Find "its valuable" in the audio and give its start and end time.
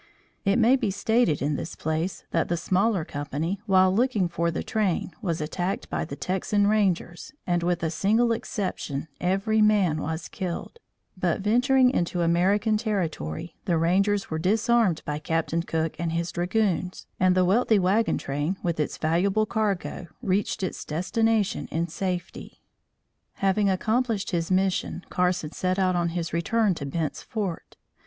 18.79-19.45